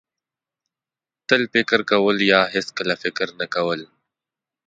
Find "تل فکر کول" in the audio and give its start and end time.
1.27-2.17